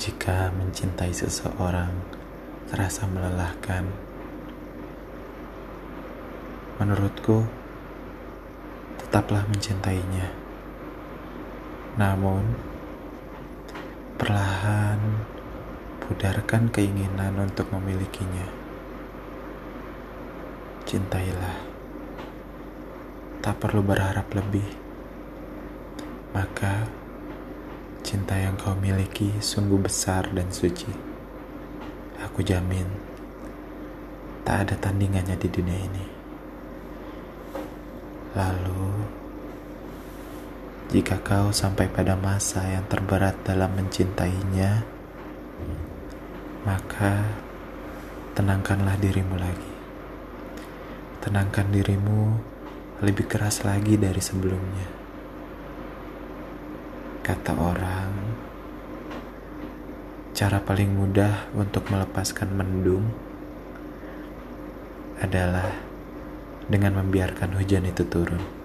Jika 0.00 0.48
mencintai 0.56 1.12
seseorang 1.12 1.92
terasa 2.72 3.04
melelahkan, 3.04 3.84
menurutku 6.80 7.44
tetaplah 8.96 9.44
mencintainya. 9.44 10.32
Namun, 12.00 12.48
perlahan 14.16 15.20
pudarkan 16.00 16.72
keinginan 16.72 17.36
untuk 17.36 17.68
memilikinya. 17.68 18.48
Cintailah, 20.88 21.60
tak 23.44 23.60
perlu 23.60 23.84
berharap 23.84 24.32
lebih, 24.32 24.64
maka 26.32 26.88
cinta 28.10 28.34
yang 28.34 28.58
kau 28.58 28.74
miliki 28.74 29.38
sungguh 29.38 29.78
besar 29.78 30.34
dan 30.34 30.50
suci. 30.50 30.90
Aku 32.26 32.42
jamin, 32.42 32.90
tak 34.42 34.66
ada 34.66 34.74
tandingannya 34.82 35.38
di 35.38 35.46
dunia 35.46 35.78
ini. 35.78 36.06
Lalu, 38.34 38.86
jika 40.90 41.22
kau 41.22 41.54
sampai 41.54 41.86
pada 41.86 42.18
masa 42.18 42.66
yang 42.66 42.82
terberat 42.90 43.46
dalam 43.46 43.78
mencintainya, 43.78 44.82
maka 46.66 47.14
tenangkanlah 48.34 48.98
dirimu 48.98 49.38
lagi. 49.38 49.74
Tenangkan 51.22 51.70
dirimu 51.70 52.42
lebih 53.06 53.30
keras 53.30 53.62
lagi 53.62 53.94
dari 53.94 54.18
sebelumnya. 54.18 54.98
Kata 57.20 57.52
orang, 57.52 58.12
cara 60.32 60.56
paling 60.64 60.88
mudah 60.88 61.52
untuk 61.52 61.84
melepaskan 61.92 62.48
mendung 62.56 63.12
adalah 65.20 65.68
dengan 66.70 66.96
membiarkan 67.04 67.60
hujan 67.60 67.84
itu 67.84 68.08
turun. 68.08 68.59